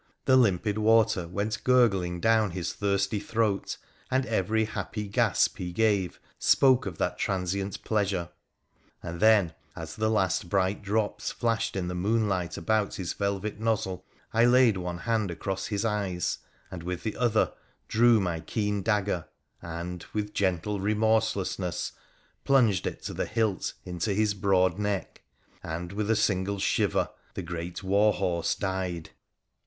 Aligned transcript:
The 0.25 0.35
limpid 0.35 0.79
water 0.79 1.27
went 1.27 1.63
gurgling 1.63 2.19
down 2.19 2.49
his 2.49 2.73
thirsty 2.73 3.19
throat, 3.19 3.77
and 4.09 4.25
every 4.25 4.65
happy 4.65 5.07
gasp 5.07 5.59
he 5.59 5.71
gave 5.71 6.19
spoke 6.39 6.85
172 6.87 7.29
WONDERFUL 7.31 7.97
ADVENTURES 7.97 8.13
OF 8.17 8.25
of 8.25 8.31
that 8.31 8.31
transient 8.31 8.31
pleasure. 8.31 8.31
And 9.03 9.19
then, 9.19 9.53
as 9.75 9.95
the 9.95 10.09
last 10.09 10.49
bright 10.49 10.81
drops 10.81 11.29
flashed 11.31 11.75
in 11.75 11.87
the 11.87 11.93
moonlight 11.93 12.57
about 12.57 12.95
his 12.95 13.13
velvet 13.13 13.59
nozzle, 13.59 14.03
I 14.33 14.45
laid 14.45 14.77
one 14.77 14.97
hand 14.97 15.29
across 15.29 15.67
his 15.67 15.85
eyes 15.85 16.39
and 16.71 16.81
with 16.81 17.03
the 17.03 17.15
other 17.15 17.53
drew 17.87 18.19
my 18.19 18.39
keen 18.39 18.81
dagger— 18.81 19.27
and, 19.61 20.03
with 20.13 20.33
gentle 20.33 20.79
remorselessness, 20.79 21.91
plunged 22.43 22.87
it 22.87 23.03
to 23.03 23.13
the 23.13 23.27
hilt 23.27 23.73
into 23.85 24.13
his 24.15 24.33
broad 24.33 24.79
neck, 24.79 25.21
and 25.61 25.91
with 25.93 26.09
a 26.09 26.15
single 26.15 26.57
shiver 26.57 27.09
the 27.35 27.43
great 27.43 27.83
war 27.83 28.11
horse 28.13 28.55
died 28.55 29.11